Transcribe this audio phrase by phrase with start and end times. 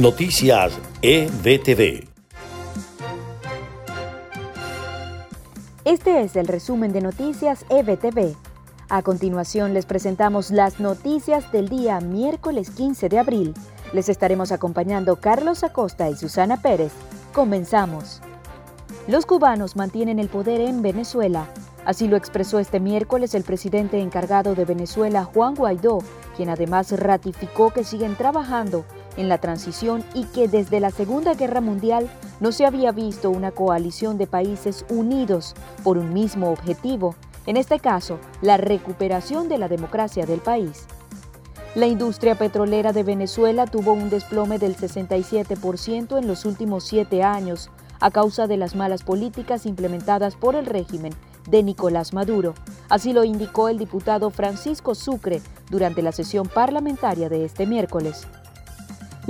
[0.00, 0.72] Noticias
[1.02, 2.08] EBTV.
[5.84, 8.34] Este es el resumen de Noticias EBTV.
[8.88, 13.54] A continuación les presentamos las noticias del día miércoles 15 de abril.
[13.92, 16.92] Les estaremos acompañando Carlos Acosta y Susana Pérez.
[17.34, 18.22] Comenzamos.
[19.06, 21.46] Los cubanos mantienen el poder en Venezuela.
[21.84, 25.98] Así lo expresó este miércoles el presidente encargado de Venezuela, Juan Guaidó,
[26.38, 31.60] quien además ratificó que siguen trabajando en la transición y que desde la Segunda Guerra
[31.60, 37.14] Mundial no se había visto una coalición de países unidos por un mismo objetivo,
[37.46, 40.86] en este caso, la recuperación de la democracia del país.
[41.74, 47.70] La industria petrolera de Venezuela tuvo un desplome del 67% en los últimos siete años
[48.00, 51.12] a causa de las malas políticas implementadas por el régimen
[51.48, 52.54] de Nicolás Maduro.
[52.88, 58.26] Así lo indicó el diputado Francisco Sucre durante la sesión parlamentaria de este miércoles.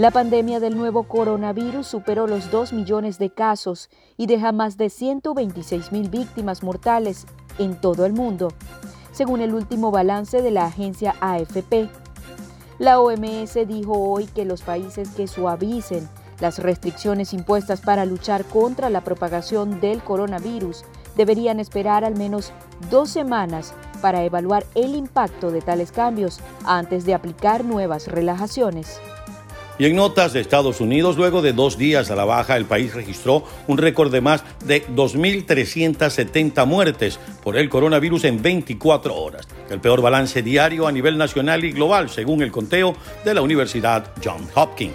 [0.00, 4.88] La pandemia del nuevo coronavirus superó los 2 millones de casos y deja más de
[4.88, 7.26] 126 mil víctimas mortales
[7.58, 8.48] en todo el mundo,
[9.12, 11.90] según el último balance de la agencia AFP.
[12.78, 16.08] La OMS dijo hoy que los países que suavicen
[16.40, 20.82] las restricciones impuestas para luchar contra la propagación del coronavirus
[21.14, 22.54] deberían esperar al menos
[22.90, 28.98] dos semanas para evaluar el impacto de tales cambios antes de aplicar nuevas relajaciones.
[29.80, 32.92] Y en notas de Estados Unidos, luego de dos días a la baja, el país
[32.92, 39.48] registró un récord de más de 2.370 muertes por el coronavirus en 24 horas.
[39.70, 44.12] El peor balance diario a nivel nacional y global, según el conteo de la Universidad
[44.22, 44.92] John Hopkins.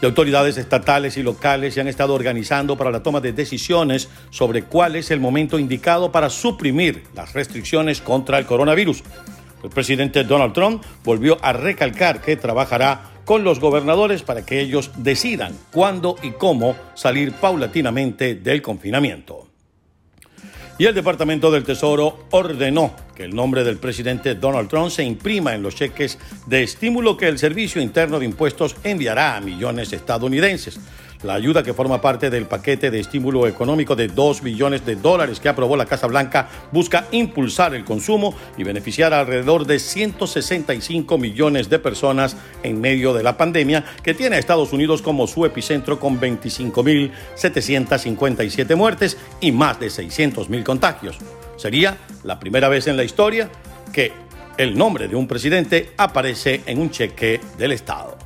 [0.00, 4.64] De autoridades estatales y locales se han estado organizando para la toma de decisiones sobre
[4.64, 9.04] cuál es el momento indicado para suprimir las restricciones contra el coronavirus.
[9.62, 14.90] El presidente Donald Trump volvió a recalcar que trabajará con los gobernadores para que ellos
[14.96, 19.48] decidan cuándo y cómo salir paulatinamente del confinamiento.
[20.78, 25.54] Y el Departamento del Tesoro ordenó que el nombre del presidente Donald Trump se imprima
[25.54, 29.96] en los cheques de estímulo que el Servicio Interno de Impuestos enviará a millones de
[29.98, 30.80] estadounidenses.
[31.22, 35.38] La ayuda que forma parte del paquete de estímulo económico de 2 billones de dólares
[35.38, 41.18] que aprobó la Casa Blanca busca impulsar el consumo y beneficiar a alrededor de 165
[41.18, 45.46] millones de personas en medio de la pandemia que tiene a Estados Unidos como su
[45.46, 51.18] epicentro con 25.757 muertes y más de 600.000 contagios.
[51.56, 53.48] Sería la primera vez en la historia
[53.92, 54.10] que
[54.58, 58.18] el nombre de un presidente aparece en un cheque del Estado.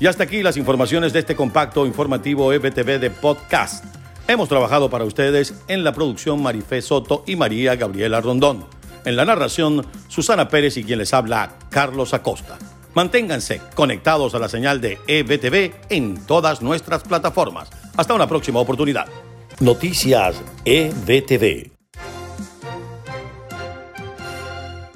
[0.00, 3.84] Y hasta aquí las informaciones de este compacto informativo EBTV de podcast.
[4.28, 8.64] Hemos trabajado para ustedes en la producción Marifé Soto y María Gabriela Rondón.
[9.04, 12.58] En la narración, Susana Pérez y quien les habla, Carlos Acosta.
[12.94, 17.70] Manténganse conectados a la señal de EBTV en todas nuestras plataformas.
[17.96, 19.06] Hasta una próxima oportunidad.
[19.60, 21.77] Noticias EBTV.